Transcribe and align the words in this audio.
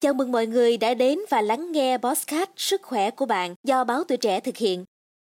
Chào 0.00 0.14
mừng 0.14 0.32
mọi 0.32 0.46
người 0.46 0.76
đã 0.76 0.94
đến 0.94 1.18
và 1.30 1.40
lắng 1.40 1.72
nghe 1.72 1.98
podcast 1.98 2.50
Sức 2.56 2.82
khỏe 2.82 3.10
của 3.10 3.26
bạn 3.26 3.54
do 3.64 3.84
Báo 3.84 4.04
Tuổi 4.04 4.18
Trẻ 4.18 4.40
thực 4.40 4.56
hiện. 4.56 4.84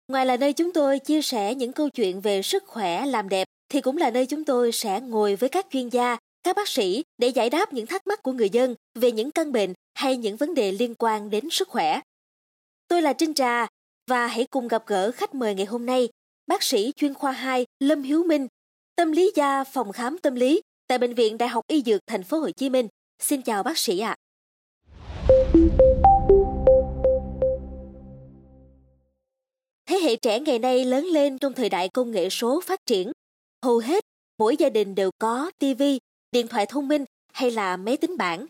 Ngoài 0.08 0.26
là 0.26 0.36
nơi 0.36 0.52
chúng 0.52 0.72
tôi 0.72 0.98
chia 0.98 1.22
sẻ 1.22 1.54
những 1.54 1.72
câu 1.72 1.88
chuyện 1.88 2.20
về 2.20 2.42
sức 2.42 2.64
khỏe 2.66 3.06
làm 3.06 3.28
đẹp, 3.28 3.48
thì 3.68 3.80
cũng 3.80 3.96
là 3.96 4.10
nơi 4.10 4.26
chúng 4.26 4.44
tôi 4.44 4.72
sẽ 4.72 5.00
ngồi 5.00 5.36
với 5.36 5.48
các 5.48 5.66
chuyên 5.70 5.88
gia, 5.88 6.16
các 6.42 6.56
bác 6.56 6.68
sĩ 6.68 7.04
để 7.18 7.28
giải 7.28 7.50
đáp 7.50 7.72
những 7.72 7.86
thắc 7.86 8.06
mắc 8.06 8.22
của 8.22 8.32
người 8.32 8.50
dân 8.50 8.74
về 8.94 9.12
những 9.12 9.30
căn 9.30 9.52
bệnh 9.52 9.72
hay 9.94 10.16
những 10.16 10.36
vấn 10.36 10.54
đề 10.54 10.72
liên 10.72 10.94
quan 10.94 11.30
đến 11.30 11.50
sức 11.50 11.68
khỏe. 11.68 12.00
Tôi 12.88 13.02
là 13.02 13.12
Trinh 13.12 13.34
Trà 13.34 13.66
và 14.10 14.26
hãy 14.26 14.46
cùng 14.50 14.68
gặp 14.68 14.82
gỡ 14.86 15.10
khách 15.10 15.34
mời 15.34 15.54
ngày 15.54 15.66
hôm 15.66 15.86
nay, 15.86 16.08
bác 16.46 16.62
sĩ 16.62 16.92
chuyên 16.96 17.14
khoa 17.14 17.32
2 17.32 17.66
Lâm 17.80 18.02
Hiếu 18.02 18.24
Minh, 18.24 18.46
tâm 18.96 19.12
lý 19.12 19.32
gia 19.34 19.64
phòng 19.64 19.92
khám 19.92 20.18
tâm 20.18 20.34
lý 20.34 20.60
tại 20.86 20.98
Bệnh 20.98 21.14
viện 21.14 21.38
Đại 21.38 21.48
học 21.48 21.64
Y 21.66 21.82
Dược 21.82 22.00
Thành 22.06 22.22
phố 22.22 22.38
Hồ 22.38 22.50
Chí 22.50 22.70
Minh. 22.70 22.88
Xin 23.22 23.42
chào 23.42 23.62
bác 23.62 23.78
sĩ 23.78 23.98
ạ. 23.98 24.10
À. 24.10 24.25
Thế 29.88 29.98
hệ 30.02 30.16
trẻ 30.16 30.40
ngày 30.40 30.58
nay 30.58 30.84
lớn 30.84 31.04
lên 31.04 31.38
trong 31.38 31.52
thời 31.52 31.68
đại 31.68 31.88
công 31.88 32.10
nghệ 32.10 32.30
số 32.30 32.60
phát 32.60 32.86
triển. 32.86 33.12
Hầu 33.64 33.78
hết, 33.78 34.04
mỗi 34.38 34.56
gia 34.56 34.68
đình 34.68 34.94
đều 34.94 35.10
có 35.18 35.50
TV, 35.58 35.82
điện 36.32 36.48
thoại 36.48 36.66
thông 36.66 36.88
minh 36.88 37.04
hay 37.32 37.50
là 37.50 37.76
máy 37.76 37.96
tính 37.96 38.16
bảng. 38.16 38.46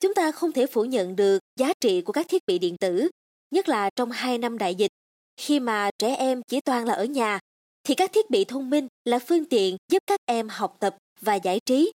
Chúng 0.00 0.14
ta 0.14 0.32
không 0.32 0.52
thể 0.52 0.66
phủ 0.66 0.84
nhận 0.84 1.16
được 1.16 1.38
giá 1.56 1.72
trị 1.80 2.00
của 2.00 2.12
các 2.12 2.26
thiết 2.28 2.42
bị 2.46 2.58
điện 2.58 2.76
tử, 2.80 3.08
nhất 3.50 3.68
là 3.68 3.90
trong 3.96 4.10
2 4.10 4.38
năm 4.38 4.58
đại 4.58 4.74
dịch. 4.74 4.90
Khi 5.36 5.60
mà 5.60 5.90
trẻ 5.98 6.14
em 6.14 6.42
chỉ 6.42 6.60
toàn 6.60 6.86
là 6.86 6.94
ở 6.94 7.04
nhà, 7.04 7.38
thì 7.84 7.94
các 7.94 8.12
thiết 8.12 8.30
bị 8.30 8.44
thông 8.44 8.70
minh 8.70 8.88
là 9.04 9.18
phương 9.18 9.44
tiện 9.44 9.76
giúp 9.88 10.02
các 10.06 10.20
em 10.26 10.48
học 10.48 10.76
tập 10.80 10.96
và 11.20 11.34
giải 11.34 11.60
trí. 11.66 11.92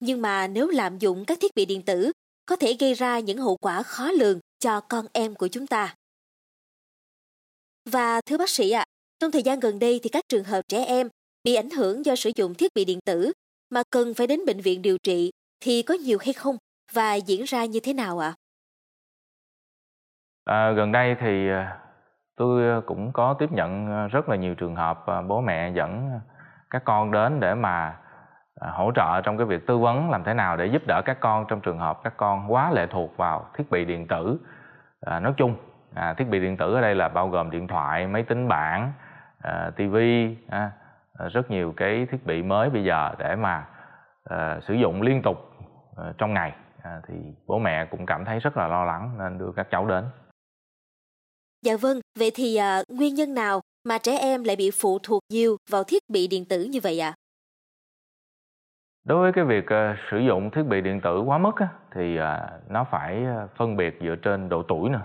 Nhưng 0.00 0.22
mà 0.22 0.46
nếu 0.46 0.68
lạm 0.68 0.98
dụng 0.98 1.24
các 1.24 1.40
thiết 1.40 1.54
bị 1.54 1.64
điện 1.64 1.82
tử 1.82 2.12
có 2.50 2.56
thể 2.56 2.76
gây 2.80 2.94
ra 2.94 3.18
những 3.18 3.38
hậu 3.38 3.56
quả 3.56 3.82
khó 3.82 4.10
lường 4.10 4.38
cho 4.58 4.80
con 4.80 5.06
em 5.12 5.34
của 5.34 5.48
chúng 5.48 5.66
ta. 5.66 5.94
Và 7.90 8.20
thưa 8.26 8.38
bác 8.38 8.48
sĩ 8.48 8.70
ạ, 8.70 8.80
à, 8.80 8.84
trong 9.18 9.30
thời 9.30 9.42
gian 9.42 9.60
gần 9.60 9.78
đây 9.78 10.00
thì 10.02 10.08
các 10.12 10.24
trường 10.28 10.44
hợp 10.44 10.62
trẻ 10.68 10.84
em 10.84 11.08
bị 11.44 11.54
ảnh 11.54 11.70
hưởng 11.70 12.04
do 12.04 12.16
sử 12.16 12.30
dụng 12.36 12.54
thiết 12.54 12.72
bị 12.74 12.84
điện 12.84 12.98
tử 13.06 13.32
mà 13.70 13.82
cần 13.90 14.14
phải 14.14 14.26
đến 14.26 14.40
bệnh 14.46 14.60
viện 14.60 14.82
điều 14.82 14.98
trị 15.02 15.30
thì 15.60 15.82
có 15.82 15.94
nhiều 15.94 16.18
hay 16.20 16.32
không 16.32 16.56
và 16.92 17.14
diễn 17.14 17.44
ra 17.44 17.64
như 17.64 17.80
thế 17.80 17.92
nào 17.92 18.18
ạ? 18.18 18.34
À? 20.44 20.68
À, 20.68 20.72
gần 20.72 20.92
đây 20.92 21.16
thì 21.20 21.48
à, 21.48 21.78
tôi 22.36 22.70
à, 22.70 22.80
cũng 22.86 23.10
có 23.12 23.36
tiếp 23.38 23.52
nhận 23.52 23.90
à, 23.90 24.06
rất 24.06 24.28
là 24.28 24.36
nhiều 24.36 24.54
trường 24.54 24.76
hợp 24.76 25.04
bố 25.28 25.40
mẹ 25.40 25.72
dẫn 25.76 26.20
các 26.70 26.82
con 26.84 27.12
đến 27.12 27.40
để 27.40 27.54
mà 27.54 28.00
À, 28.60 28.70
hỗ 28.70 28.92
trợ 28.96 29.20
trong 29.20 29.38
cái 29.38 29.46
việc 29.46 29.66
tư 29.66 29.78
vấn 29.78 30.10
làm 30.10 30.24
thế 30.24 30.34
nào 30.34 30.56
để 30.56 30.66
giúp 30.66 30.82
đỡ 30.86 31.02
các 31.04 31.20
con 31.20 31.44
trong 31.48 31.60
trường 31.60 31.78
hợp 31.78 32.00
các 32.04 32.16
con 32.16 32.52
quá 32.52 32.70
lệ 32.72 32.86
thuộc 32.90 33.16
vào 33.16 33.50
thiết 33.54 33.70
bị 33.70 33.84
điện 33.84 34.06
tử. 34.08 34.38
À, 35.00 35.20
nói 35.20 35.32
chung 35.36 35.56
à, 35.94 36.14
thiết 36.14 36.28
bị 36.28 36.40
điện 36.40 36.56
tử 36.56 36.74
ở 36.74 36.80
đây 36.80 36.94
là 36.94 37.08
bao 37.08 37.28
gồm 37.28 37.50
điện 37.50 37.68
thoại 37.68 38.06
máy 38.06 38.22
tính 38.22 38.48
bảng 38.48 38.92
à, 39.42 39.70
tivi 39.76 40.36
à, 40.48 40.70
à, 41.18 41.28
rất 41.28 41.50
nhiều 41.50 41.74
cái 41.76 42.06
thiết 42.10 42.26
bị 42.26 42.42
mới 42.42 42.70
bây 42.70 42.84
giờ 42.84 43.10
để 43.18 43.36
mà 43.36 43.66
à, 44.24 44.60
sử 44.68 44.74
dụng 44.74 45.02
liên 45.02 45.22
tục 45.22 45.36
à, 45.96 46.12
trong 46.18 46.34
ngày. 46.34 46.52
À, 46.82 47.00
thì 47.08 47.14
bố 47.46 47.58
mẹ 47.58 47.84
cũng 47.84 48.06
cảm 48.06 48.24
thấy 48.24 48.38
rất 48.38 48.56
là 48.56 48.68
lo 48.68 48.84
lắng 48.84 49.14
nên 49.18 49.38
đưa 49.38 49.52
các 49.56 49.66
cháu 49.70 49.86
đến. 49.86 50.04
Dạ 51.62 51.76
vâng 51.76 52.00
vậy 52.18 52.30
thì 52.34 52.56
à, 52.56 52.82
nguyên 52.88 53.14
nhân 53.14 53.34
nào 53.34 53.60
mà 53.84 53.98
trẻ 53.98 54.18
em 54.18 54.44
lại 54.44 54.56
bị 54.56 54.70
phụ 54.80 54.98
thuộc 55.02 55.22
nhiều 55.32 55.56
vào 55.70 55.84
thiết 55.84 56.02
bị 56.08 56.26
điện 56.26 56.44
tử 56.44 56.64
như 56.64 56.80
vậy 56.82 57.00
ạ? 57.00 57.08
à? 57.08 57.18
Đối 59.10 59.20
với 59.20 59.32
cái 59.32 59.44
việc 59.44 59.64
uh, 59.64 59.98
sử 60.10 60.18
dụng 60.18 60.50
thiết 60.50 60.62
bị 60.62 60.80
điện 60.80 61.00
tử 61.00 61.20
quá 61.20 61.38
mức 61.38 61.60
á, 61.60 61.68
thì 61.92 62.20
uh, 62.20 62.70
nó 62.70 62.84
phải 62.84 63.24
ờ, 63.24 63.48
phân 63.56 63.76
biệt 63.76 63.98
dựa 64.00 64.14
trên 64.16 64.48
độ 64.48 64.62
tuổi 64.62 64.90
nè. 64.90 64.98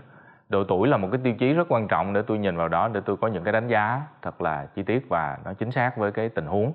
Độ 0.50 0.64
tuổi 0.64 0.88
là 0.88 0.98
một 0.98 1.08
cái 1.12 1.20
tiêu 1.24 1.34
chí 1.40 1.54
rất 1.54 1.68
quan 1.70 1.88
trọng 1.88 2.14
để 2.14 2.22
tôi 2.28 2.38
nhìn 2.38 2.58
vào 2.58 2.68
đó 2.68 2.90
để 2.94 3.02
tôi 3.06 3.18
có 3.18 3.28
những 3.28 3.44
cái 3.44 3.54
đánh 3.54 3.68
giá 3.68 4.02
thật 4.22 4.42
là 4.42 4.66
chi 4.76 4.84
tiết 4.84 5.10
và 5.10 5.38
nó 5.46 5.54
chính 5.54 5.72
xác 5.72 5.98
với 5.98 6.12
cái 6.12 6.30
tình 6.30 6.46
huống. 6.46 6.72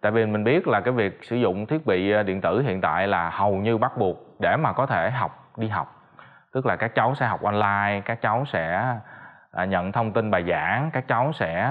Tại 0.00 0.12
vì 0.12 0.26
mình 0.26 0.44
biết 0.44 0.68
là 0.68 0.80
cái 0.80 0.94
việc 0.94 1.18
sử 1.22 1.36
dụng 1.36 1.66
thiết 1.66 1.86
bị 1.86 2.22
điện 2.22 2.40
tử 2.40 2.60
hiện 2.60 2.80
tại 2.80 3.08
là 3.08 3.30
hầu 3.30 3.54
như 3.54 3.78
bắt 3.78 3.92
buộc 3.98 4.16
để 4.38 4.56
mà 4.56 4.72
có 4.72 4.86
thể 4.86 5.10
học 5.10 5.52
đi 5.56 5.68
học. 5.68 6.14
Tức 6.52 6.66
là 6.66 6.76
các 6.76 6.94
cháu 6.94 7.14
sẽ 7.14 7.26
học 7.26 7.42
online 7.42 8.00
các 8.04 8.20
cháu 8.20 8.44
sẽ 8.44 8.96
nhận 9.68 9.92
thông 9.92 10.12
tin 10.12 10.30
bài 10.30 10.44
giảng 10.48 10.90
các 10.92 11.08
cháu 11.08 11.32
sẽ 11.32 11.70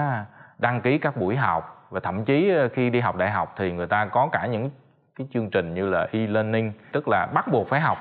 đăng 0.58 0.80
ký 0.80 0.98
các 0.98 1.16
buổi 1.16 1.36
học 1.36 1.86
và 1.90 2.00
thậm 2.00 2.24
chí 2.24 2.52
khi 2.72 2.90
đi 2.90 3.00
học 3.00 3.16
đại 3.16 3.30
học 3.30 3.54
thì 3.56 3.72
người 3.72 3.86
ta 3.86 4.04
có 4.04 4.28
cả 4.32 4.46
những 4.46 4.70
cái 5.16 5.26
chương 5.34 5.50
trình 5.50 5.74
như 5.74 5.88
là 5.88 6.08
e-learning, 6.12 6.72
tức 6.92 7.08
là 7.08 7.26
bắt 7.34 7.48
buộc 7.52 7.68
phải 7.68 7.80
học 7.80 7.98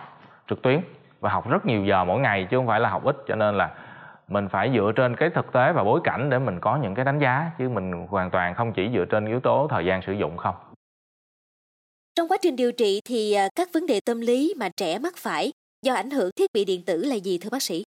trực 0.50 0.62
tuyến 0.62 0.82
và 1.20 1.30
học 1.30 1.50
rất 1.50 1.66
nhiều 1.66 1.86
giờ 1.86 2.04
mỗi 2.04 2.20
ngày 2.20 2.48
chứ 2.52 2.58
không 2.58 2.68
phải 2.68 2.80
là 2.80 2.90
học 2.90 3.04
ít. 3.04 3.16
Cho 3.28 3.36
nên 3.36 3.58
là 3.58 3.72
mình 4.28 4.48
phải 4.50 4.72
dựa 4.76 4.92
trên 4.96 5.16
cái 5.16 5.30
thực 5.30 5.54
tế 5.54 5.74
và 5.74 5.84
bối 5.84 6.00
cảnh 6.04 6.30
để 6.30 6.40
mình 6.40 6.60
có 6.60 6.78
những 6.78 6.96
cái 6.96 7.06
đánh 7.06 7.20
giá, 7.20 7.52
chứ 7.58 7.70
mình 7.70 8.08
hoàn 8.10 8.30
toàn 8.30 8.56
không 8.56 8.74
chỉ 8.74 8.90
dựa 8.94 9.06
trên 9.06 9.26
yếu 9.26 9.40
tố 9.40 9.68
thời 9.70 9.86
gian 9.86 10.02
sử 10.02 10.14
dụng 10.14 10.38
không. 10.38 10.56
Trong 12.16 12.28
quá 12.28 12.38
trình 12.42 12.56
điều 12.56 12.72
trị 12.72 13.02
thì 13.06 13.34
à, 13.34 13.50
các 13.56 13.70
vấn 13.74 13.88
đề 13.88 14.00
tâm 14.06 14.22
lý 14.22 14.54
mà 14.58 14.70
trẻ 14.78 15.00
mắc 15.00 15.14
phải 15.18 15.52
do 15.86 15.94
ảnh 15.94 16.10
hưởng 16.10 16.30
thiết 16.36 16.54
bị 16.54 16.66
điện 16.66 16.82
tử 16.86 17.04
là 17.06 17.16
gì 17.16 17.38
thưa 17.38 17.50
bác 17.50 17.62
sĩ? 17.62 17.84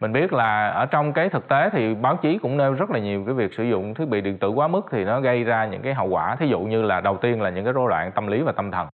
Mình 0.00 0.12
biết 0.12 0.32
là 0.32 0.68
ở 0.68 0.86
trong 0.86 1.12
cái 1.12 1.28
thực 1.28 1.48
tế 1.48 1.70
thì 1.72 1.94
báo 1.94 2.16
chí 2.16 2.38
cũng 2.38 2.56
nêu 2.56 2.72
rất 2.72 2.90
là 2.90 2.98
nhiều 2.98 3.24
cái 3.26 3.34
việc 3.34 3.54
sử 3.54 3.64
dụng 3.64 3.94
thiết 3.94 4.08
bị 4.08 4.20
điện 4.20 4.38
tử 4.38 4.48
quá 4.48 4.68
mức 4.68 4.86
thì 4.90 5.04
nó 5.04 5.20
gây 5.20 5.44
ra 5.44 5.66
những 5.66 5.82
cái 5.82 5.94
hậu 5.94 6.08
quả. 6.08 6.36
Thí 6.36 6.46
dụ 6.46 6.60
như 6.60 6.82
là 6.82 7.00
đầu 7.00 7.16
tiên 7.16 7.42
là 7.42 7.50
những 7.50 7.64
cái 7.64 7.72
rối 7.72 7.88
loạn 7.88 8.12
tâm 8.12 8.26
lý 8.26 8.42
và 8.42 8.52
tâm 8.52 8.70
thần. 8.70 8.88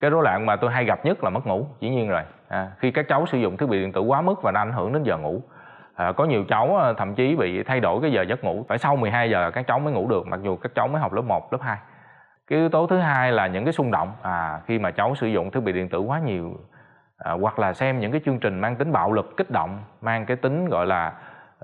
Cái 0.00 0.10
rối 0.10 0.22
loạn 0.22 0.46
mà 0.46 0.56
tôi 0.56 0.70
hay 0.70 0.84
gặp 0.84 1.04
nhất 1.04 1.24
là 1.24 1.30
mất 1.30 1.46
ngủ 1.46 1.66
dĩ 1.80 1.90
nhiên 1.90 2.08
rồi. 2.08 2.22
À, 2.48 2.70
khi 2.78 2.90
các 2.90 3.08
cháu 3.08 3.26
sử 3.26 3.38
dụng 3.38 3.56
thiết 3.56 3.66
bị 3.66 3.80
điện 3.80 3.92
tử 3.92 4.00
quá 4.00 4.20
mức 4.20 4.42
và 4.42 4.52
nó 4.52 4.60
ảnh 4.60 4.72
hưởng 4.72 4.92
đến 4.92 5.02
giờ 5.02 5.18
ngủ. 5.18 5.42
À, 5.94 6.12
có 6.12 6.24
nhiều 6.24 6.44
cháu 6.48 6.76
ờ, 6.76 6.94
thậm 6.98 7.14
chí 7.14 7.36
bị 7.36 7.62
thay 7.62 7.80
đổi 7.80 8.02
cái 8.02 8.12
giờ 8.12 8.22
giấc 8.22 8.44
ngủ. 8.44 8.64
Phải 8.68 8.78
sau 8.78 8.96
12 8.96 9.30
giờ 9.30 9.50
các 9.50 9.66
cháu 9.66 9.78
mới 9.78 9.92
ngủ 9.92 10.08
được 10.08 10.26
mặc 10.26 10.40
dù 10.42 10.56
các 10.56 10.72
cháu 10.74 10.88
mới 10.88 11.00
học 11.00 11.12
lớp 11.12 11.22
1, 11.22 11.52
lớp 11.52 11.58
2 11.62 11.78
cái 12.46 12.58
yếu 12.58 12.68
tố 12.68 12.86
thứ 12.86 12.98
hai 12.98 13.32
là 13.32 13.46
những 13.46 13.64
cái 13.64 13.72
xung 13.72 13.90
động. 13.90 14.12
À, 14.22 14.60
khi 14.66 14.78
mà 14.78 14.90
cháu 14.90 15.14
sử 15.14 15.26
dụng 15.26 15.50
thiết 15.50 15.60
bị 15.60 15.72
điện 15.72 15.88
tử 15.88 15.98
quá 15.98 16.18
nhiều 16.18 16.56
à, 17.24 17.32
hoặc 17.32 17.58
là 17.58 17.72
xem 17.72 18.00
những 18.00 18.12
cái 18.12 18.20
chương 18.24 18.38
trình 18.38 18.60
mang 18.60 18.76
tính 18.76 18.92
bạo 18.92 19.12
lực 19.12 19.36
kích 19.36 19.50
động 19.50 19.78
mang 20.00 20.26
cái 20.26 20.36
tính 20.36 20.68
gọi 20.68 20.86
là 20.86 21.12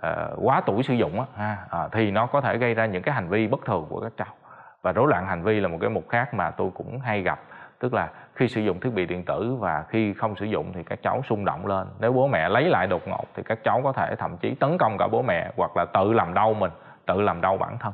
à, 0.00 0.28
quá 0.36 0.62
tuổi 0.66 0.82
sử 0.82 0.94
dụng 0.94 1.20
á 1.38 1.56
à, 1.70 1.88
thì 1.92 2.10
nó 2.10 2.26
có 2.26 2.40
thể 2.40 2.58
gây 2.58 2.74
ra 2.74 2.86
những 2.86 3.02
cái 3.02 3.14
hành 3.14 3.28
vi 3.28 3.46
bất 3.46 3.64
thường 3.64 3.86
của 3.88 4.00
các 4.00 4.12
cháu. 4.16 4.34
Và 4.82 4.92
rối 4.92 5.08
loạn 5.08 5.26
hành 5.26 5.42
vi 5.42 5.60
là 5.60 5.68
một 5.68 5.78
cái 5.80 5.90
mục 5.90 6.08
khác 6.08 6.34
mà 6.34 6.50
tôi 6.50 6.70
cũng 6.74 7.00
hay 7.00 7.22
gặp. 7.22 7.40
Tức 7.78 7.94
là 7.94 8.08
khi 8.34 8.48
sử 8.48 8.60
dụng 8.60 8.80
thiết 8.80 8.90
bị 8.94 9.06
điện 9.06 9.24
tử 9.24 9.56
và 9.60 9.84
khi 9.88 10.14
không 10.14 10.36
sử 10.36 10.46
dụng 10.46 10.72
thì 10.72 10.82
các 10.82 10.98
cháu 11.02 11.22
xung 11.28 11.44
động 11.44 11.66
lên. 11.66 11.86
Nếu 12.00 12.12
bố 12.12 12.28
mẹ 12.28 12.48
lấy 12.48 12.64
lại 12.64 12.86
đột 12.86 13.08
ngột 13.08 13.24
thì 13.34 13.42
các 13.42 13.58
cháu 13.64 13.80
có 13.84 13.92
thể 13.92 14.14
thậm 14.16 14.36
chí 14.36 14.54
tấn 14.54 14.78
công 14.78 14.98
cả 14.98 15.08
bố 15.08 15.22
mẹ 15.22 15.50
hoặc 15.56 15.76
là 15.76 15.84
tự 15.84 16.12
làm 16.12 16.34
đau 16.34 16.54
mình 16.54 16.70
tự 17.06 17.20
làm 17.20 17.40
đau 17.40 17.56
bản 17.56 17.78
thân. 17.78 17.92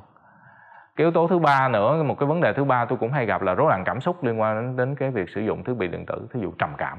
Cái 0.96 1.04
yếu 1.04 1.10
tố 1.10 1.28
thứ 1.28 1.38
ba 1.38 1.68
nữa 1.68 2.02
một 2.02 2.18
cái 2.18 2.26
vấn 2.26 2.40
đề 2.40 2.52
thứ 2.52 2.64
ba 2.64 2.84
tôi 2.84 2.98
cũng 2.98 3.12
hay 3.12 3.26
gặp 3.26 3.42
là 3.42 3.54
rối 3.54 3.68
loạn 3.68 3.82
cảm 3.84 4.00
xúc 4.00 4.24
liên 4.24 4.40
quan 4.40 4.56
đến, 4.56 4.76
đến 4.76 4.94
cái 4.94 5.10
việc 5.10 5.30
sử 5.34 5.40
dụng 5.40 5.64
thiết 5.64 5.74
bị 5.78 5.88
điện 5.88 6.06
tử 6.06 6.28
thí 6.34 6.40
dụ 6.40 6.52
trầm 6.58 6.70
cảm 6.78 6.98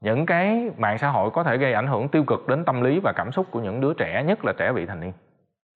những 0.00 0.26
cái 0.26 0.70
mạng 0.78 0.98
xã 0.98 1.08
hội 1.08 1.30
có 1.30 1.44
thể 1.44 1.56
gây 1.56 1.72
ảnh 1.72 1.86
hưởng 1.86 2.08
tiêu 2.08 2.24
cực 2.24 2.48
đến 2.48 2.64
tâm 2.64 2.82
lý 2.82 3.00
và 3.02 3.12
cảm 3.16 3.32
xúc 3.32 3.46
của 3.50 3.60
những 3.60 3.80
đứa 3.80 3.94
trẻ 3.94 4.24
nhất 4.26 4.44
là 4.44 4.52
trẻ 4.58 4.72
vị 4.72 4.86
thành 4.86 5.00
niên. 5.00 5.12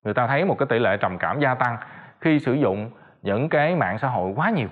Người 0.04 0.14
ta 0.14 0.26
thấy 0.26 0.44
một 0.44 0.58
cái 0.58 0.66
tỷ 0.70 0.78
lệ 0.78 0.96
trầm 0.96 1.18
cảm 1.18 1.40
gia 1.40 1.54
tăng 1.54 1.76
khi 2.20 2.38
sử 2.38 2.52
dụng 2.52 2.90
những 3.22 3.48
cái 3.48 3.76
mạng 3.76 3.98
xã 3.98 4.08
hội 4.08 4.32
quá 4.36 4.50
nhiều. 4.50 4.68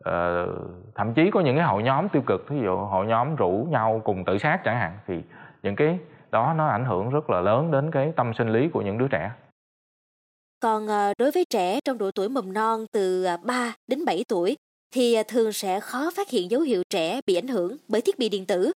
Ờ, 0.00 0.46
thậm 0.94 1.14
chí 1.14 1.30
có 1.30 1.40
những 1.40 1.56
cái 1.56 1.64
hội 1.64 1.82
nhóm 1.82 2.08
tiêu 2.08 2.22
cực 2.26 2.48
ví 2.48 2.60
dụ 2.64 2.76
hội 2.76 3.06
nhóm 3.06 3.36
rủ 3.36 3.66
nhau 3.70 4.00
cùng 4.04 4.24
tự 4.24 4.38
sát 4.38 4.64
chẳng 4.64 4.76
hạn 4.76 4.98
thì 5.06 5.22
những 5.62 5.76
cái 5.76 5.98
đó 6.30 6.54
nó 6.56 6.66
ảnh 6.66 6.84
hưởng 6.84 7.10
rất 7.10 7.30
là 7.30 7.40
lớn 7.40 7.70
đến 7.70 7.90
cái 7.90 8.12
tâm 8.16 8.34
sinh 8.34 8.48
lý 8.48 8.68
của 8.68 8.82
những 8.82 8.98
đứa 8.98 9.08
trẻ. 9.08 9.30
Còn 10.60 10.86
ờ, 10.86 11.14
đối 11.18 11.30
với 11.30 11.44
trẻ 11.50 11.80
trong 11.84 11.98
độ 11.98 12.10
tuổi 12.14 12.28
mầm 12.28 12.52
non 12.52 12.86
từ 12.92 13.24
ờ, 13.24 13.36
3 13.44 13.74
đến 13.88 14.04
7 14.06 14.24
tuổi 14.28 14.56
thì 14.96 15.14
à, 15.14 15.22
thường 15.28 15.52
sẽ 15.52 15.80
khó 15.80 16.10
phát 16.16 16.30
hiện 16.30 16.50
dấu 16.50 16.60
hiệu 16.60 16.82
trẻ 16.90 17.20
bị 17.26 17.34
ảnh 17.34 17.48
hưởng 17.48 17.76
bởi 17.88 18.00
thiết 18.00 18.18
bị 18.18 18.28
điện 18.28 18.46
tử. 18.46 18.72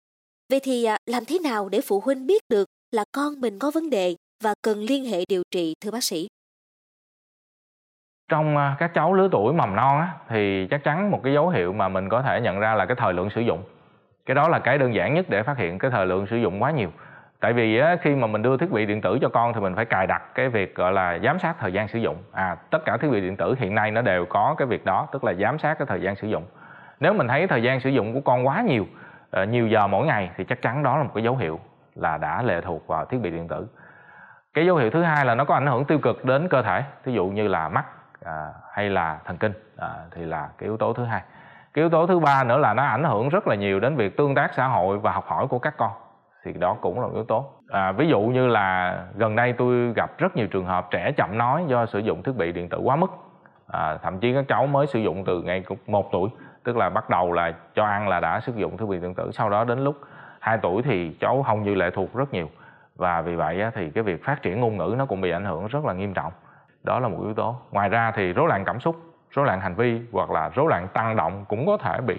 Vậy 0.50 0.60
thì 0.62 0.84
à, 0.84 0.96
làm 1.06 1.22
thế 1.28 1.38
nào 1.44 1.68
để 1.68 1.80
phụ 1.88 2.00
huynh 2.04 2.26
biết 2.26 2.42
được 2.48 2.64
là 2.90 3.04
con 3.12 3.40
mình 3.40 3.58
có 3.58 3.70
vấn 3.74 3.90
đề 3.90 4.14
và 4.44 4.54
cần 4.62 4.78
liên 4.78 5.04
hệ 5.04 5.24
điều 5.28 5.42
trị 5.50 5.74
thưa 5.80 5.90
bác 5.90 6.04
sĩ? 6.04 6.28
Trong 8.28 8.56
à, 8.56 8.76
các 8.78 8.90
cháu 8.94 9.14
lứa 9.14 9.28
tuổi 9.32 9.52
mầm 9.52 9.76
non 9.76 10.00
á, 10.00 10.08
thì 10.28 10.66
chắc 10.70 10.84
chắn 10.84 11.10
một 11.10 11.20
cái 11.24 11.32
dấu 11.32 11.48
hiệu 11.48 11.72
mà 11.72 11.88
mình 11.88 12.08
có 12.08 12.22
thể 12.22 12.40
nhận 12.40 12.58
ra 12.58 12.74
là 12.74 12.86
cái 12.86 12.96
thời 13.00 13.12
lượng 13.12 13.28
sử 13.34 13.40
dụng. 13.40 13.62
Cái 14.26 14.34
đó 14.34 14.48
là 14.48 14.58
cái 14.58 14.78
đơn 14.78 14.94
giản 14.94 15.14
nhất 15.14 15.26
để 15.28 15.42
phát 15.42 15.58
hiện 15.58 15.78
cái 15.78 15.90
thời 15.90 16.06
lượng 16.06 16.26
sử 16.30 16.36
dụng 16.36 16.62
quá 16.62 16.70
nhiều 16.70 16.90
tại 17.40 17.52
vì 17.52 17.78
á, 17.78 17.96
khi 18.00 18.14
mà 18.14 18.26
mình 18.26 18.42
đưa 18.42 18.56
thiết 18.56 18.70
bị 18.70 18.86
điện 18.86 19.00
tử 19.00 19.18
cho 19.20 19.28
con 19.28 19.52
thì 19.52 19.60
mình 19.60 19.74
phải 19.74 19.84
cài 19.84 20.06
đặt 20.06 20.22
cái 20.34 20.48
việc 20.48 20.74
gọi 20.74 20.92
là 20.92 21.18
giám 21.18 21.38
sát 21.38 21.56
thời 21.58 21.72
gian 21.72 21.88
sử 21.88 21.98
dụng. 21.98 22.16
À 22.32 22.56
tất 22.70 22.84
cả 22.84 22.96
thiết 22.96 23.08
bị 23.10 23.20
điện 23.20 23.36
tử 23.36 23.54
hiện 23.58 23.74
nay 23.74 23.90
nó 23.90 24.02
đều 24.02 24.26
có 24.26 24.54
cái 24.58 24.66
việc 24.66 24.84
đó 24.84 25.08
tức 25.12 25.24
là 25.24 25.34
giám 25.34 25.58
sát 25.58 25.78
cái 25.78 25.86
thời 25.86 26.00
gian 26.00 26.16
sử 26.16 26.28
dụng. 26.28 26.44
Nếu 27.00 27.12
mình 27.12 27.28
thấy 27.28 27.46
thời 27.46 27.62
gian 27.62 27.80
sử 27.80 27.90
dụng 27.90 28.14
của 28.14 28.20
con 28.20 28.46
quá 28.46 28.62
nhiều 28.62 28.86
ờ, 29.30 29.44
nhiều 29.44 29.66
giờ 29.66 29.86
mỗi 29.86 30.06
ngày 30.06 30.30
thì 30.36 30.44
chắc 30.44 30.62
chắn 30.62 30.82
đó 30.82 30.96
là 30.96 31.02
một 31.02 31.10
cái 31.14 31.24
dấu 31.24 31.36
hiệu 31.36 31.60
là 31.94 32.16
đã 32.16 32.42
lệ 32.42 32.60
thuộc 32.60 32.86
vào 32.86 33.04
thiết 33.04 33.18
bị 33.18 33.30
điện 33.30 33.48
tử. 33.48 33.66
Cái 34.54 34.66
dấu 34.66 34.76
hiệu 34.76 34.90
thứ 34.90 35.02
hai 35.02 35.24
là 35.24 35.34
nó 35.34 35.44
có 35.44 35.54
ảnh 35.54 35.66
hưởng 35.66 35.84
tiêu 35.84 35.98
cực 35.98 36.24
đến 36.24 36.48
cơ 36.48 36.62
thể 36.62 36.82
ví 37.04 37.12
dụ 37.12 37.26
như 37.26 37.48
là 37.48 37.68
mắt 37.68 37.84
à, 38.24 38.48
hay 38.72 38.90
là 38.90 39.18
thần 39.24 39.36
kinh 39.36 39.52
à, 39.76 39.88
thì 40.10 40.24
là 40.24 40.48
cái 40.58 40.66
yếu 40.66 40.76
tố 40.76 40.92
thứ 40.92 41.04
hai. 41.04 41.22
Cái 41.74 41.82
yếu 41.82 41.90
tố 41.90 42.06
thứ 42.06 42.18
ba 42.18 42.44
nữa 42.44 42.58
là 42.58 42.74
nó 42.74 42.82
ảnh 42.82 43.04
hưởng 43.04 43.28
rất 43.28 43.48
là 43.48 43.54
nhiều 43.54 43.80
đến 43.80 43.96
việc 43.96 44.16
tương 44.16 44.34
tác 44.34 44.54
xã 44.54 44.66
hội 44.66 44.98
và 44.98 45.12
học 45.12 45.24
hỏi 45.26 45.46
của 45.46 45.58
các 45.58 45.74
con 45.76 45.90
thì 46.44 46.52
đó 46.52 46.76
cũng 46.80 47.00
là 47.00 47.06
một 47.06 47.14
yếu 47.14 47.24
tố. 47.24 47.46
À, 47.68 47.92
ví 47.92 48.08
dụ 48.08 48.20
như 48.20 48.46
là 48.46 48.98
gần 49.14 49.36
đây 49.36 49.52
tôi 49.52 49.92
gặp 49.92 50.18
rất 50.18 50.36
nhiều 50.36 50.46
trường 50.46 50.66
hợp 50.66 50.88
trẻ 50.90 51.12
chậm 51.16 51.38
nói 51.38 51.64
do 51.68 51.86
sử 51.86 51.98
dụng 51.98 52.22
thiết 52.22 52.36
bị 52.36 52.52
điện 52.52 52.68
tử 52.68 52.78
quá 52.78 52.96
mức. 52.96 53.10
À, 53.66 53.98
thậm 54.02 54.18
chí 54.18 54.34
các 54.34 54.44
cháu 54.48 54.66
mới 54.66 54.86
sử 54.86 54.98
dụng 54.98 55.24
từ 55.24 55.42
ngày 55.42 55.64
một 55.86 56.12
tuổi 56.12 56.28
tức 56.64 56.76
là 56.76 56.88
bắt 56.88 57.10
đầu 57.10 57.32
là 57.32 57.54
cho 57.74 57.84
ăn 57.84 58.08
là 58.08 58.20
đã 58.20 58.40
sử 58.40 58.52
dụng 58.56 58.76
thiết 58.76 58.86
bị 58.88 58.98
điện 59.00 59.14
tử. 59.14 59.30
Sau 59.32 59.50
đó 59.50 59.64
đến 59.64 59.84
lúc 59.84 59.96
2 60.40 60.58
tuổi 60.62 60.82
thì 60.82 61.16
cháu 61.20 61.42
hầu 61.42 61.56
như 61.56 61.74
lệ 61.74 61.90
thuộc 61.90 62.14
rất 62.14 62.32
nhiều. 62.32 62.48
Và 62.96 63.22
vì 63.22 63.34
vậy 63.34 63.64
thì 63.74 63.90
cái 63.90 64.04
việc 64.04 64.24
phát 64.24 64.42
triển 64.42 64.60
ngôn 64.60 64.76
ngữ 64.76 64.94
nó 64.98 65.06
cũng 65.06 65.20
bị 65.20 65.30
ảnh 65.30 65.44
hưởng 65.44 65.66
rất 65.66 65.84
là 65.84 65.92
nghiêm 65.92 66.14
trọng. 66.14 66.32
Đó 66.84 67.00
là 67.00 67.08
một 67.08 67.18
yếu 67.22 67.34
tố. 67.34 67.56
Ngoài 67.70 67.88
ra 67.88 68.12
thì 68.14 68.32
rối 68.32 68.48
loạn 68.48 68.64
cảm 68.64 68.80
xúc 68.80 68.96
rối 69.30 69.46
loạn 69.46 69.60
hành 69.60 69.74
vi 69.74 70.00
hoặc 70.12 70.30
là 70.30 70.50
rối 70.54 70.66
loạn 70.68 70.88
tăng 70.92 71.16
động 71.16 71.44
cũng 71.48 71.66
có 71.66 71.76
thể 71.76 72.00
bị 72.00 72.16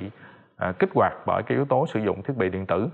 à, 0.57 0.73
kích 0.79 0.89
hoạt 0.95 1.13
bởi 1.25 1.43
cái 1.43 1.55
yếu 1.57 1.65
tố 1.65 1.87
sử 1.87 1.99
dụng 1.99 2.23
thiết 2.23 2.37
bị 2.37 2.49
điện 2.49 2.65
tử 2.65 2.89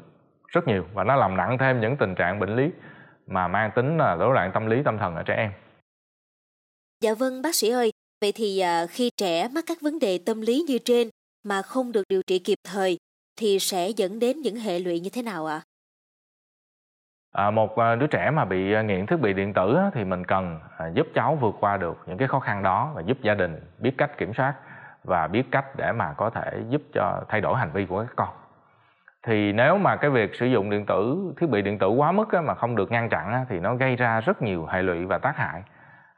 rất 0.48 0.68
nhiều 0.68 0.86
và 0.94 1.04
nó 1.04 1.16
làm 1.16 1.38
nặng 1.38 1.58
thêm 1.60 1.82
những 1.82 1.98
tình 1.98 2.16
trạng 2.16 2.40
bệnh 2.40 2.56
lý 2.56 2.72
mà 3.28 3.48
mang 3.48 3.72
tính 3.76 3.98
là 3.98 4.16
rối 4.16 4.34
loạn 4.34 4.52
tâm 4.54 4.66
lý 4.66 4.84
tâm 4.84 4.98
thần 4.98 5.16
ở 5.16 5.24
trẻ 5.24 5.36
em. 5.36 5.52
Dạ 7.02 7.14
vâng 7.14 7.42
bác 7.42 7.56
sĩ 7.56 7.70
ơi, 7.70 7.92
vậy 8.22 8.32
thì 8.36 8.64
uh, 8.64 8.90
khi 8.90 9.10
trẻ 9.18 9.48
mắc 9.56 9.64
các 9.68 9.78
vấn 9.82 10.00
đề 10.00 10.20
tâm 10.26 10.42
lý 10.42 10.64
như 10.68 10.78
trên 10.86 11.10
mà 11.44 11.62
không 11.62 11.92
được 11.92 12.04
điều 12.10 12.22
trị 12.28 12.40
kịp 12.40 12.58
thời 12.64 12.98
thì 13.40 13.60
sẽ 13.60 13.90
dẫn 13.90 14.20
đến 14.20 14.42
những 14.42 14.56
hệ 14.56 14.80
lụy 14.80 15.00
như 15.00 15.10
thế 15.10 15.22
nào 15.22 15.46
ạ? 15.46 15.62
À? 17.32 17.52
một 17.52 17.78
à, 17.78 17.96
đứa 17.96 18.08
trẻ 18.08 18.32
mà 18.32 18.46
bị 18.46 18.74
à, 18.74 18.82
nghiện 18.82 19.06
thiết 19.06 19.18
bị 19.18 19.34
điện 19.34 19.54
tử 19.54 19.78
thì 19.94 20.04
mình 20.04 20.26
cần 20.26 20.60
à, 20.78 20.88
giúp 20.94 21.08
cháu 21.14 21.38
vượt 21.42 21.56
qua 21.60 21.78
được 21.78 21.98
những 22.06 22.18
cái 22.18 22.28
khó 22.28 22.40
khăn 22.40 22.64
đó 22.64 22.92
và 22.96 23.02
giúp 23.02 23.18
gia 23.22 23.34
đình 23.34 23.60
biết 23.80 23.92
cách 23.98 24.18
kiểm 24.18 24.34
soát 24.34 24.54
và 25.04 25.28
biết 25.28 25.44
cách 25.52 25.66
để 25.78 25.92
mà 25.92 26.14
có 26.18 26.30
thể 26.30 26.64
giúp 26.70 26.82
cho 26.94 27.22
thay 27.30 27.42
đổi 27.42 27.58
hành 27.58 27.72
vi 27.74 27.86
của 27.86 28.02
các 28.02 28.14
con 28.16 28.30
thì 29.25 29.51
nếu 29.51 29.77
mà 29.77 29.95
cái 29.95 30.10
việc 30.10 30.36
sử 30.36 30.45
dụng 30.45 30.69
điện 30.69 30.86
tử, 30.86 31.33
thiết 31.38 31.50
bị 31.50 31.62
điện 31.62 31.80
tử 31.80 31.88
quá 31.88 32.12
mức 32.12 32.27
mà 32.44 32.54
không 32.54 32.75
được 32.75 32.92
ngăn 32.92 33.10
chặn 33.10 33.45
thì 33.50 33.60
nó 33.60 33.75
gây 33.75 33.95
ra 33.95 34.19
rất 34.19 34.42
nhiều 34.42 34.66
hệ 34.66 34.81
lụy 34.81 35.06
và 35.06 35.18
tác 35.18 35.38
hại. 35.38 35.63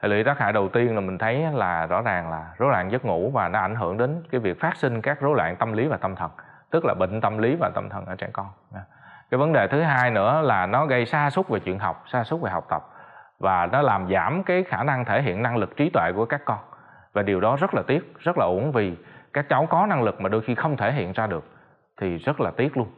Hệ 0.02 0.08
lụy 0.08 0.24
tác 0.24 0.38
hại 0.38 0.52
đầu 0.52 0.68
tiên 0.68 0.94
là 0.94 1.00
mình 1.00 1.18
thấy 1.18 1.46
là 1.54 1.86
rõ 1.86 2.02
ràng 2.02 2.30
là 2.30 2.46
rối 2.58 2.70
loạn 2.70 2.90
giấc 2.92 3.04
ngủ 3.04 3.30
và 3.34 3.48
nó 3.48 3.58
ảnh 3.58 3.74
hưởng 3.74 3.98
đến 3.98 4.22
cái 4.30 4.40
việc 4.40 4.60
phát 4.60 4.76
sinh 4.76 5.00
các 5.02 5.20
rối 5.20 5.36
loạn 5.36 5.56
tâm 5.56 5.72
lý 5.72 5.86
và 5.86 5.96
tâm 5.96 6.16
thần, 6.16 6.30
tức 6.70 6.84
là 6.84 6.94
bệnh 6.94 7.20
tâm 7.20 7.38
lý 7.38 7.56
và 7.60 7.70
tâm 7.74 7.88
thần 7.88 8.06
ở 8.06 8.14
trẻ 8.14 8.28
con. 8.32 8.46
Cái 9.30 9.38
vấn 9.38 9.52
đề 9.52 9.66
thứ 9.66 9.82
hai 9.82 10.10
nữa 10.10 10.40
là 10.42 10.66
nó 10.66 10.86
gây 10.86 11.06
sa 11.06 11.30
sút 11.30 11.48
về 11.48 11.60
chuyện 11.60 11.78
học, 11.78 12.04
sa 12.06 12.24
sút 12.24 12.40
về 12.40 12.50
học 12.50 12.66
tập 12.68 12.88
và 13.38 13.66
nó 13.66 13.82
làm 13.82 14.08
giảm 14.08 14.42
cái 14.42 14.64
khả 14.64 14.84
năng 14.84 15.04
thể 15.04 15.22
hiện 15.22 15.42
năng 15.42 15.56
lực 15.56 15.76
trí 15.76 15.90
tuệ 15.90 16.12
của 16.16 16.24
các 16.24 16.40
con. 16.44 16.58
Và 17.12 17.22
điều 17.22 17.40
đó 17.40 17.56
rất 17.60 17.74
là 17.74 17.82
tiếc, 17.86 18.14
rất 18.18 18.38
là 18.38 18.44
uổng 18.44 18.72
vì 18.72 18.96
các 19.32 19.48
cháu 19.48 19.66
có 19.66 19.86
năng 19.86 20.02
lực 20.02 20.20
mà 20.20 20.28
đôi 20.28 20.40
khi 20.40 20.54
không 20.54 20.76
thể 20.76 20.92
hiện 20.92 21.12
ra 21.12 21.26
được 21.26 21.44
thì 22.00 22.16
rất 22.16 22.40
là 22.40 22.50
tiếc 22.50 22.76
luôn 22.76 22.88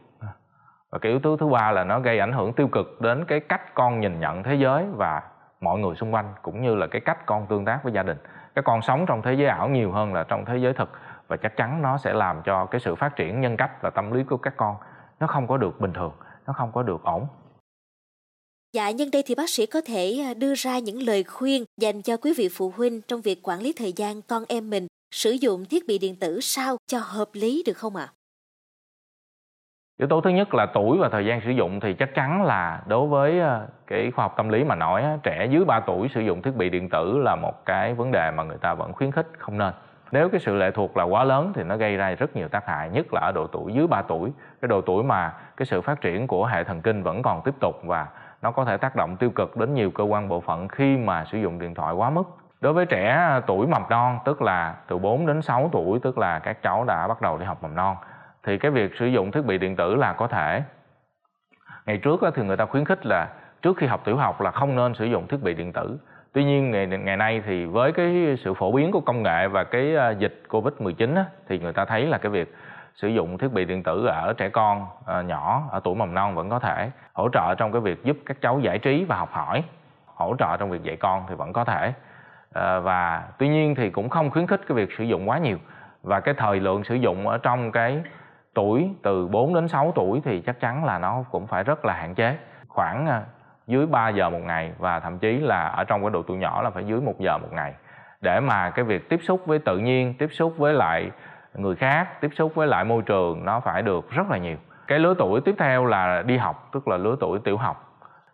và 0.91 0.99
cái 0.99 1.11
yếu 1.11 1.19
tố 1.19 1.37
thứ 1.37 1.47
ba 1.47 1.71
là 1.71 1.83
nó 1.83 1.99
gây 1.99 2.19
ảnh 2.19 2.33
hưởng 2.33 2.53
tiêu 2.53 2.67
cực 2.67 3.01
đến 3.01 3.25
cái 3.27 3.39
cách 3.39 3.73
con 3.73 3.99
nhìn 3.99 4.19
nhận 4.19 4.43
thế 4.43 4.55
giới 4.55 4.85
và 4.95 5.21
mọi 5.61 5.79
người 5.79 5.95
xung 5.95 6.13
quanh 6.13 6.33
cũng 6.41 6.61
như 6.61 6.75
là 6.75 6.87
cái 6.87 7.01
cách 7.01 7.25
con 7.25 7.47
tương 7.49 7.65
tác 7.65 7.79
với 7.83 7.93
gia 7.93 8.03
đình 8.03 8.17
các 8.55 8.65
con 8.65 8.81
sống 8.81 9.05
trong 9.07 9.21
thế 9.21 9.33
giới 9.33 9.47
ảo 9.47 9.69
nhiều 9.69 9.91
hơn 9.91 10.13
là 10.13 10.23
trong 10.23 10.45
thế 10.45 10.57
giới 10.57 10.73
thực 10.73 10.89
và 11.27 11.37
chắc 11.37 11.57
chắn 11.57 11.81
nó 11.81 11.97
sẽ 11.97 12.13
làm 12.13 12.41
cho 12.45 12.65
cái 12.65 12.81
sự 12.81 12.95
phát 12.95 13.15
triển 13.15 13.41
nhân 13.41 13.57
cách 13.57 13.81
và 13.81 13.89
tâm 13.89 14.11
lý 14.11 14.23
của 14.23 14.37
các 14.37 14.53
con 14.57 14.75
nó 15.19 15.27
không 15.27 15.47
có 15.47 15.57
được 15.57 15.79
bình 15.79 15.93
thường 15.93 16.11
nó 16.47 16.53
không 16.53 16.71
có 16.71 16.83
được 16.83 17.03
ổn 17.03 17.27
Dạ, 18.73 18.91
nhân 18.91 19.11
đây 19.11 19.23
thì 19.25 19.35
bác 19.35 19.49
sĩ 19.49 19.65
có 19.65 19.81
thể 19.81 20.19
à, 20.25 20.33
đưa 20.33 20.53
ra 20.55 20.79
những 20.79 21.01
lời 21.01 21.23
khuyên 21.23 21.65
dành 21.81 22.01
cho 22.01 22.17
quý 22.17 22.33
vị 22.37 22.49
phụ 22.51 22.73
huynh 22.75 23.01
trong 23.01 23.21
việc 23.21 23.39
quản 23.43 23.61
lý 23.61 23.73
thời 23.73 23.93
gian 23.93 24.21
con 24.21 24.43
em 24.47 24.69
mình 24.69 24.87
sử 25.13 25.31
dụng 25.31 25.65
thiết 25.65 25.87
bị 25.87 25.97
điện 25.97 26.15
tử 26.15 26.39
sao 26.41 26.77
cho 26.87 26.99
hợp 26.99 27.29
lý 27.33 27.63
được 27.65 27.77
không 27.77 27.95
ạ? 27.95 28.05
À? 28.05 28.20
Yếu 30.01 30.07
tố 30.07 30.21
thứ 30.21 30.29
nhất 30.29 30.53
là 30.53 30.65
tuổi 30.65 30.97
và 30.97 31.09
thời 31.09 31.25
gian 31.25 31.41
sử 31.41 31.51
dụng 31.51 31.79
thì 31.79 31.93
chắc 31.93 32.15
chắn 32.15 32.43
là 32.43 32.81
đối 32.85 33.07
với 33.07 33.39
ờ, 33.39 33.67
cái 33.87 34.11
khoa 34.11 34.25
học 34.25 34.33
tâm 34.37 34.49
lý 34.49 34.63
mà 34.63 34.75
nói 34.75 35.03
trẻ 35.23 35.45
dưới 35.49 35.65
3 35.65 35.79
tuổi 35.79 36.07
sử 36.07 36.21
dụng 36.21 36.41
thiết 36.41 36.55
bị 36.55 36.69
điện 36.69 36.89
tử 36.89 37.17
là 37.17 37.35
một 37.35 37.65
cái 37.65 37.93
vấn 37.93 38.11
đề 38.11 38.31
mà 38.31 38.43
người 38.43 38.57
ta 38.57 38.73
vẫn 38.73 38.93
khuyến 38.93 39.11
khích, 39.11 39.27
không 39.37 39.57
nên. 39.57 39.73
Nếu 40.11 40.29
cái 40.29 40.39
sự 40.39 40.55
lệ 40.55 40.71
thuộc 40.71 40.97
là 40.97 41.03
quá 41.03 41.23
lớn 41.23 41.51
thì 41.55 41.63
nó 41.63 41.77
gây 41.77 41.97
ra 41.97 42.15
rất 42.15 42.35
nhiều 42.35 42.47
tác 42.47 42.67
hại, 42.67 42.89
nhất 42.89 43.05
là 43.13 43.21
ở 43.21 43.31
độ 43.35 43.47
tuổi 43.47 43.73
dưới 43.73 43.87
3 43.87 44.01
tuổi. 44.01 44.31
Cái 44.61 44.69
độ 44.69 44.81
tuổi 44.81 45.03
mà 45.03 45.33
cái 45.57 45.65
sự 45.65 45.81
phát 45.81 46.01
triển 46.01 46.27
của 46.27 46.45
hệ 46.45 46.63
thần 46.63 46.81
kinh 46.81 47.03
vẫn 47.03 47.21
còn 47.21 47.41
tiếp 47.41 47.55
tục 47.59 47.75
và 47.83 48.07
nó 48.41 48.51
có 48.51 48.65
thể 48.65 48.77
tác 48.77 48.95
động 48.95 49.17
tiêu 49.17 49.29
cực 49.29 49.57
đến 49.57 49.73
nhiều 49.73 49.91
cơ 49.91 50.03
quan 50.03 50.29
bộ 50.29 50.39
phận 50.39 50.67
khi 50.67 50.97
mà 50.97 51.25
sử 51.25 51.37
dụng 51.37 51.59
điện 51.59 51.73
thoại 51.73 51.93
quá 51.93 52.09
mức. 52.09 52.23
Đối 52.61 52.73
với 52.73 52.85
trẻ 52.85 53.09
ờ, 53.29 53.41
tuổi 53.47 53.67
mầm 53.67 53.83
non, 53.89 54.19
tức 54.25 54.41
là 54.41 54.75
từ 54.87 54.97
4 54.97 55.25
đến 55.25 55.41
6 55.41 55.69
tuổi, 55.71 55.99
tức 55.99 56.17
là 56.17 56.39
các 56.39 56.61
cháu 56.61 56.83
đã 56.83 57.07
bắt 57.07 57.21
đầu 57.21 57.37
đi 57.37 57.45
học 57.45 57.63
mầm 57.63 57.75
non 57.75 57.95
thì 58.43 58.57
cái 58.57 58.71
việc 58.71 58.95
sử 58.99 59.05
dụng 59.05 59.31
thiết 59.31 59.45
bị 59.45 59.57
điện 59.57 59.75
tử 59.75 59.95
là 59.95 60.13
có 60.13 60.27
thể. 60.27 60.63
Ngày 61.85 61.97
trước 61.97 62.21
thì 62.35 62.43
người 62.43 62.57
ta 62.57 62.65
khuyến 62.65 62.85
khích 62.85 63.05
là 63.05 63.27
trước 63.61 63.77
khi 63.77 63.87
học 63.87 64.01
tiểu 64.05 64.17
học 64.17 64.41
là 64.41 64.51
không 64.51 64.75
nên 64.75 64.93
sử 64.93 65.05
dụng 65.05 65.27
thiết 65.27 65.43
bị 65.43 65.53
điện 65.53 65.73
tử. 65.73 65.97
Tuy 66.33 66.43
nhiên 66.43 66.71
ngày 66.71 66.87
ngày 66.87 67.17
nay 67.17 67.41
thì 67.45 67.65
với 67.65 67.91
cái 67.91 68.35
sự 68.43 68.53
phổ 68.53 68.71
biến 68.71 68.91
của 68.91 69.01
công 69.01 69.23
nghệ 69.23 69.47
và 69.47 69.63
cái 69.63 69.95
à, 69.95 70.09
dịch 70.09 70.43
covid 70.49 70.73
19 70.79 71.15
á, 71.15 71.25
thì 71.47 71.59
người 71.59 71.73
ta 71.73 71.85
thấy 71.85 72.05
là 72.05 72.17
cái 72.17 72.31
việc 72.31 72.55
sử 72.95 73.07
dụng 73.07 73.37
thiết 73.37 73.53
bị 73.53 73.65
điện 73.65 73.83
tử 73.83 74.05
ở 74.05 74.33
trẻ 74.37 74.49
con 74.49 74.85
à, 75.05 75.21
nhỏ 75.21 75.67
ở 75.71 75.79
tuổi 75.83 75.95
mầm 75.95 76.13
non 76.13 76.35
vẫn 76.35 76.49
có 76.49 76.59
thể 76.59 76.91
hỗ 77.13 77.29
trợ 77.33 77.55
trong 77.55 77.71
cái 77.71 77.81
việc 77.81 78.03
giúp 78.03 78.17
các 78.25 78.37
cháu 78.41 78.59
giải 78.59 78.79
trí 78.79 79.05
và 79.05 79.15
học 79.15 79.29
hỏi 79.31 79.63
hỗ 80.05 80.35
trợ 80.39 80.57
trong 80.57 80.69
việc 80.69 80.83
dạy 80.83 80.95
con 80.95 81.23
thì 81.29 81.35
vẫn 81.35 81.53
có 81.53 81.63
thể. 81.63 81.93
À, 82.53 82.79
và 82.79 83.23
tuy 83.37 83.47
nhiên 83.47 83.75
thì 83.75 83.89
cũng 83.89 84.09
không 84.09 84.29
khuyến 84.29 84.47
khích 84.47 84.61
cái 84.67 84.75
việc 84.75 84.89
sử 84.97 85.03
dụng 85.03 85.29
quá 85.29 85.37
nhiều. 85.37 85.57
Và 86.03 86.19
cái 86.19 86.33
thời 86.33 86.59
lượng 86.59 86.83
sử 86.83 86.95
dụng 86.95 87.27
ở 87.27 87.37
trong 87.37 87.71
cái 87.71 88.01
tuổi, 88.53 88.89
từ 89.03 89.27
4 89.27 89.53
đến 89.53 89.67
6 89.67 89.91
tuổi 89.95 90.21
thì 90.25 90.41
chắc 90.41 90.59
chắn 90.59 90.85
là 90.85 90.99
nó 90.99 91.23
cũng 91.31 91.47
phải 91.47 91.63
rất 91.63 91.85
là 91.85 91.93
hạn 91.93 92.15
chế. 92.15 92.37
Khoảng 92.67 93.07
à, 93.07 93.23
dưới 93.67 93.85
3 93.85 94.09
giờ 94.09 94.29
một 94.29 94.41
ngày 94.45 94.71
và 94.77 94.99
thậm 94.99 95.19
chí 95.19 95.37
là 95.37 95.63
ở 95.63 95.83
trong 95.83 96.01
cái 96.01 96.09
độ 96.09 96.21
tuổi 96.21 96.37
nhỏ 96.37 96.61
là 96.61 96.69
phải 96.69 96.83
dưới 96.85 97.01
1 97.01 97.19
giờ 97.19 97.37
một 97.37 97.53
ngày. 97.53 97.73
Để 98.21 98.39
mà 98.39 98.69
cái 98.69 98.85
việc 98.85 99.09
tiếp 99.09 99.19
xúc 99.23 99.45
với 99.45 99.59
tự 99.59 99.77
nhiên, 99.77 100.13
tiếp 100.13 100.29
xúc 100.31 100.53
với 100.57 100.73
lại 100.73 101.11
người 101.55 101.75
khác, 101.75 102.21
tiếp 102.21 102.29
xúc 102.35 102.55
với 102.55 102.67
lại 102.67 102.83
môi 102.83 103.01
trường 103.01 103.45
nó 103.45 103.59
phải 103.59 103.81
được 103.81 104.09
rất 104.09 104.29
là 104.29 104.37
nhiều. 104.37 104.57
Cái 104.87 104.99
lứa 104.99 105.13
tuổi 105.17 105.41
tiếp 105.41 105.55
theo 105.57 105.85
là 105.85 106.21
đi 106.21 106.37
học, 106.37 106.69
tức 106.73 106.87
là 106.87 106.97
lứa 106.97 107.15
tuổi 107.19 107.39
tiểu 107.39 107.57
học. 107.57 107.87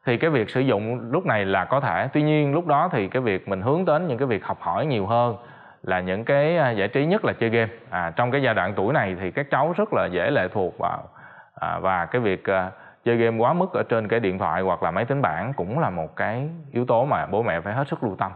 Thì 0.05 0.17
cái 0.17 0.29
việc 0.29 0.49
sử 0.49 0.59
dụng 0.59 1.11
lúc 1.11 1.25
này 1.25 1.45
là 1.45 1.65
có 1.65 1.79
thể. 1.79 2.09
Tuy 2.13 2.21
nhiên, 2.21 2.53
lúc 2.53 2.67
đó 2.67 2.89
thì 2.91 3.07
cái 3.07 3.21
việc 3.21 3.47
mình 3.47 3.61
hướng 3.61 3.85
đến 3.85 4.07
những 4.07 4.17
cái 4.17 4.27
việc 4.27 4.45
học 4.45 4.57
hỏi 4.61 4.85
nhiều 4.85 5.05
hơn 5.05 5.35
là 5.83 5.99
những 5.99 6.25
cái 6.25 6.57
à, 6.57 6.71
giải 6.71 6.87
trí 6.87 7.05
nhất 7.05 7.25
là 7.25 7.33
chơi 7.33 7.49
game. 7.49 7.71
À, 7.89 8.11
trong 8.15 8.31
cái 8.31 8.41
giai 8.41 8.53
đoạn 8.53 8.73
tuổi 8.75 8.93
này 8.93 9.15
thì 9.19 9.31
các 9.31 9.47
cháu 9.51 9.73
rất 9.77 9.93
là 9.93 10.05
dễ 10.05 10.31
lệ 10.31 10.47
thuộc 10.47 10.77
vào 10.79 11.03
à, 11.59 11.79
và 11.79 12.05
cái 12.05 12.21
việc 12.21 12.49
à, 12.49 12.71
chơi 13.05 13.15
game 13.15 13.37
quá 13.37 13.53
mức 13.53 13.73
ở 13.73 13.83
trên 13.83 14.07
cái 14.07 14.19
điện 14.19 14.37
thoại 14.37 14.61
hoặc 14.61 14.83
là 14.83 14.91
máy 14.91 15.05
tính 15.05 15.21
bảng 15.21 15.53
cũng 15.53 15.79
là 15.79 15.89
một 15.89 16.15
cái 16.15 16.49
yếu 16.71 16.85
tố 16.85 17.05
mà 17.05 17.25
bố 17.25 17.43
mẹ 17.43 17.61
phải 17.61 17.73
hết 17.73 17.87
sức 17.87 18.03
lưu 18.03 18.15
tâm. 18.15 18.31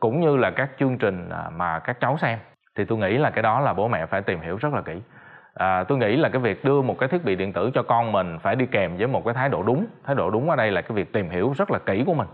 Cũng 0.00 0.20
như 0.20 0.36
là 0.36 0.50
các 0.50 0.70
chương 0.78 0.98
trình 0.98 1.28
à, 1.30 1.50
mà 1.56 1.78
các 1.78 2.00
cháu 2.00 2.16
xem 2.18 2.38
thì 2.76 2.84
tôi 2.84 2.98
nghĩ 2.98 3.18
là 3.18 3.30
cái 3.30 3.42
đó 3.42 3.60
là 3.60 3.72
bố 3.72 3.88
mẹ 3.88 4.06
phải 4.06 4.22
tìm 4.22 4.40
hiểu 4.40 4.56
rất 4.56 4.74
là 4.74 4.80
kỹ. 4.80 5.02
À, 5.54 5.84
tôi 5.84 5.98
nghĩ 5.98 6.16
là 6.16 6.28
cái 6.28 6.42
việc 6.42 6.64
đưa 6.64 6.82
một 6.82 6.98
cái 6.98 7.08
thiết 7.08 7.24
bị 7.24 7.36
điện 7.36 7.52
tử 7.52 7.70
cho 7.74 7.82
con 7.82 8.12
mình 8.12 8.38
phải 8.42 8.56
đi 8.56 8.66
kèm 8.66 8.96
với 8.96 9.06
một 9.06 9.24
cái 9.24 9.34
thái 9.34 9.48
độ 9.48 9.62
đúng. 9.62 9.86
Thái 10.04 10.14
độ 10.14 10.30
đúng 10.30 10.50
ở 10.50 10.56
đây 10.56 10.70
là 10.70 10.80
cái 10.80 10.96
việc 10.96 11.12
tìm 11.12 11.30
hiểu 11.30 11.52
rất 11.56 11.70
là 11.70 11.78
kỹ 11.78 12.04
của 12.06 12.14
mình 12.14 12.28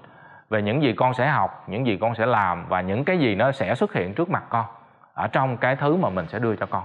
về 0.49 0.63
những 0.63 0.83
gì 0.83 0.93
con 0.97 1.15
sẽ 1.19 1.29
học, 1.29 1.65
những 1.69 1.87
gì 1.87 1.99
con 2.01 2.15
sẽ 2.19 2.27
làm 2.27 2.67
và 2.69 2.81
những 2.81 3.05
cái 3.05 3.19
gì 3.19 3.35
nó 3.35 3.53
sẽ 3.53 3.75
xuất 3.75 3.93
hiện 3.93 4.15
trước 4.17 4.31
mặt 4.31 4.45
con 4.51 4.67
ở 5.15 5.27
trong 5.27 5.59
cái 5.61 5.77
thứ 5.81 5.97
mà 5.97 6.11
mình 6.11 6.27
sẽ 6.33 6.39
đưa 6.39 6.57
cho 6.57 6.67
con. 6.71 6.85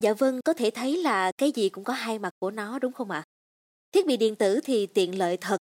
Dạ 0.00 0.12
vâng 0.18 0.40
có 0.44 0.52
thể 0.52 0.70
thấy 0.74 0.96
là 0.96 1.32
cái 1.38 1.52
gì 1.52 1.68
cũng 1.68 1.84
có 1.84 1.92
hai 1.92 2.18
mặt 2.18 2.32
của 2.38 2.50
nó, 2.50 2.78
đúng 2.78 2.92
không 2.92 3.10
ạ? 3.10 3.22
Thiết 3.92 4.06
bị 4.06 4.16
điện 4.16 4.36
tử 4.36 4.60
thì 4.64 4.86
tiện 4.86 5.18
lợi 5.18 5.36
thật, 5.36 5.56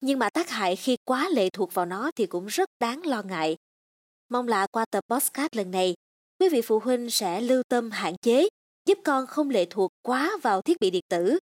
nhưng 0.00 0.18
mà 0.18 0.30
tác 0.30 0.50
hại 0.50 0.76
khi 0.76 0.96
quá 1.04 1.28
lệ 1.32 1.50
thuộc 1.50 1.74
vào 1.74 1.86
nó 1.86 2.10
thì 2.16 2.26
cũng 2.26 2.46
rất 2.46 2.68
đáng 2.80 3.06
lo 3.06 3.22
ngại. 3.22 3.56
Mong 4.28 4.48
là 4.48 4.66
qua 4.72 4.84
tập 4.90 5.04
podcast 5.08 5.56
lần 5.56 5.70
này, 5.70 5.94
quý 6.40 6.48
vị 6.48 6.60
phụ 6.62 6.78
huynh 6.78 7.10
sẽ 7.10 7.40
lưu 7.40 7.62
tâm 7.68 7.90
hạn 7.90 8.14
chế, 8.22 8.48
giúp 8.86 8.98
con 9.04 9.26
không 9.26 9.50
lệ 9.50 9.66
thuộc 9.70 9.90
quá 10.02 10.30
vào 10.42 10.62
thiết 10.62 10.76
bị 10.80 10.90
điện 10.90 11.02
tử, 11.08 11.38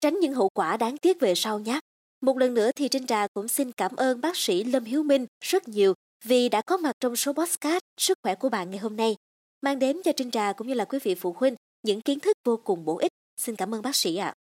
tránh 0.00 0.18
những 0.20 0.34
hậu 0.34 0.48
quả 0.54 0.76
đáng 0.76 0.96
tiếc 0.96 1.20
về 1.20 1.34
sau 1.34 1.58
nhé 1.58 1.80
một 2.20 2.38
lần 2.38 2.54
nữa 2.54 2.70
thì 2.76 2.88
Trinh 2.88 3.06
Trà 3.06 3.26
cũng 3.34 3.48
xin 3.48 3.72
cảm 3.72 3.96
ơn 3.96 4.20
bác 4.20 4.36
sĩ 4.36 4.64
Lâm 4.64 4.84
Hiếu 4.84 5.02
Minh 5.02 5.26
rất 5.44 5.68
nhiều 5.68 5.94
vì 6.24 6.48
đã 6.48 6.62
có 6.62 6.76
mặt 6.76 6.96
trong 7.00 7.16
số 7.16 7.32
podcast 7.32 7.82
Sức 8.00 8.18
khỏe 8.22 8.34
của 8.34 8.48
bạn 8.48 8.70
ngày 8.70 8.78
hôm 8.78 8.96
nay, 8.96 9.16
mang 9.62 9.78
đến 9.78 10.00
cho 10.04 10.12
Trinh 10.16 10.30
Trà 10.30 10.52
cũng 10.52 10.66
như 10.66 10.74
là 10.74 10.84
quý 10.84 10.98
vị 11.02 11.14
phụ 11.14 11.34
huynh 11.38 11.54
những 11.82 12.00
kiến 12.00 12.20
thức 12.20 12.36
vô 12.44 12.56
cùng 12.64 12.84
bổ 12.84 12.98
ích. 12.98 13.12
Xin 13.40 13.56
cảm 13.56 13.74
ơn 13.74 13.82
bác 13.82 13.96
sĩ 13.96 14.16
ạ. 14.16 14.26
À. 14.26 14.34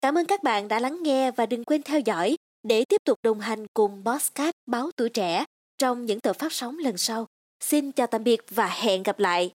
Cảm 0.00 0.18
ơn 0.18 0.26
các 0.26 0.42
bạn 0.42 0.68
đã 0.68 0.80
lắng 0.80 1.02
nghe 1.02 1.30
và 1.30 1.46
đừng 1.46 1.64
quên 1.64 1.82
theo 1.82 2.00
dõi 2.00 2.36
để 2.62 2.84
tiếp 2.84 3.00
tục 3.04 3.18
đồng 3.22 3.40
hành 3.40 3.66
cùng 3.74 4.04
Bosscat 4.04 4.54
Báo 4.66 4.90
Tuổi 4.96 5.08
Trẻ 5.08 5.44
trong 5.78 6.06
những 6.06 6.20
tập 6.20 6.36
phát 6.38 6.52
sóng 6.52 6.78
lần 6.78 6.96
sau. 6.96 7.26
Xin 7.60 7.92
chào 7.92 8.06
tạm 8.06 8.24
biệt 8.24 8.40
và 8.50 8.68
hẹn 8.68 9.02
gặp 9.02 9.18
lại. 9.18 9.50